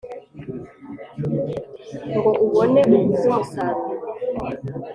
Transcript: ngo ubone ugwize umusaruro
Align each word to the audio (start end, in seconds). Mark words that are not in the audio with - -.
ngo 2.15 2.29
ubone 2.45 2.81
ugwize 2.95 3.25
umusaruro 3.31 4.05